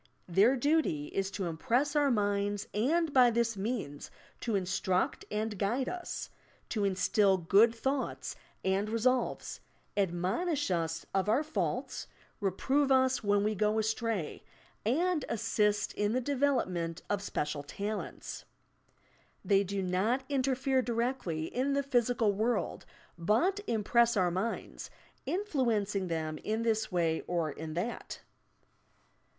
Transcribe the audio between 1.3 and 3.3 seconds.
impress our minds, and by